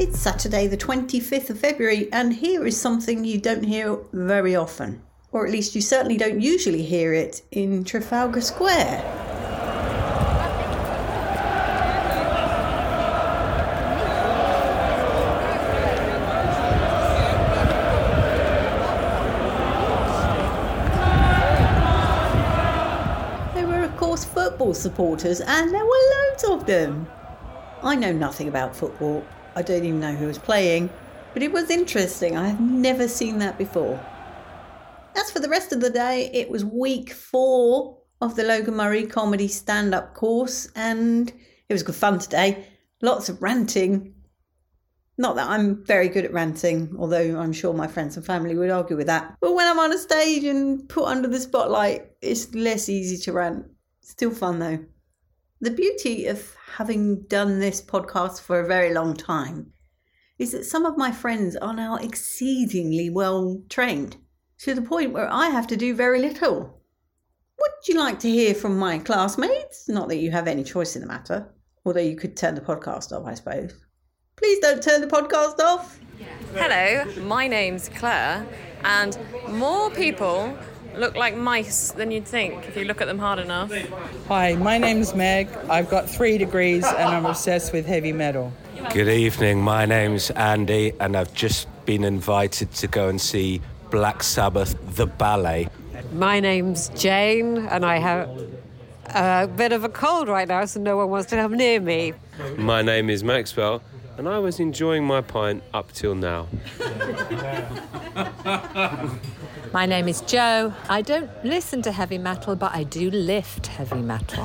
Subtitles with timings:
[0.00, 5.02] It's Saturday, the 25th of February, and here is something you don't hear very often.
[5.30, 9.02] Or at least you certainly don't usually hear it in Trafalgar Square.
[23.54, 27.06] There were, of course, football supporters, and there were loads of them.
[27.82, 29.22] I know nothing about football.
[29.60, 30.88] I don't even know who was playing,
[31.34, 32.34] but it was interesting.
[32.34, 34.00] I have never seen that before.
[35.14, 39.04] As for the rest of the day, it was week four of the Logan Murray
[39.04, 41.30] comedy stand up course, and
[41.68, 42.64] it was good fun today.
[43.02, 44.14] Lots of ranting.
[45.18, 48.70] Not that I'm very good at ranting, although I'm sure my friends and family would
[48.70, 49.36] argue with that.
[49.42, 53.34] But when I'm on a stage and put under the spotlight, it's less easy to
[53.34, 53.66] rant.
[54.00, 54.78] Still fun though.
[55.62, 59.74] The beauty of having done this podcast for a very long time
[60.38, 64.16] is that some of my friends are now exceedingly well trained
[64.60, 66.80] to the point where I have to do very little.
[67.58, 69.86] Would you like to hear from my classmates?
[69.86, 71.52] Not that you have any choice in the matter,
[71.84, 73.74] although you could turn the podcast off, I suppose.
[74.36, 76.00] Please don't turn the podcast off.
[76.54, 78.46] Hello, my name's Claire,
[78.82, 79.18] and
[79.50, 80.56] more people
[80.96, 83.72] look like mice than you'd think if you look at them hard enough.
[84.28, 85.48] Hi, my name's Meg.
[85.68, 88.52] I've got three degrees and I'm obsessed with heavy metal.
[88.92, 94.22] Good evening, my name's Andy, and I've just been invited to go and see Black
[94.22, 95.68] Sabbath, the ballet.
[96.14, 98.30] My name's Jane, and I have
[99.14, 102.14] a bit of a cold right now, so no one wants to come near me.
[102.56, 103.82] My name is Maxwell,
[104.20, 106.46] and I was enjoying my pint up till now.
[109.72, 110.74] My name is Joe.
[110.90, 114.44] I don't listen to heavy metal, but I do lift heavy metal.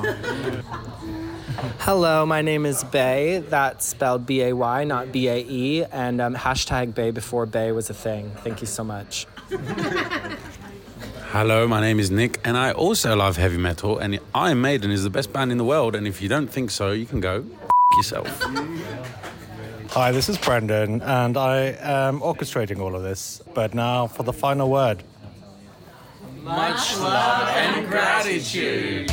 [1.80, 3.44] Hello, my name is Bay.
[3.50, 5.84] That's spelled B A Y, not B A E.
[5.92, 8.30] And um, hashtag Bay before Bay was a thing.
[8.36, 9.26] Thank you so much.
[11.34, 13.98] Hello, my name is Nick, and I also love heavy metal.
[13.98, 15.94] And Iron Maiden is the best band in the world.
[15.94, 18.42] And if you don't think so, you can go f- yourself.
[19.96, 23.40] Hi, this is Brendan, and I am orchestrating all of this.
[23.54, 25.02] But now for the final word.
[26.42, 29.10] Much love and gratitude.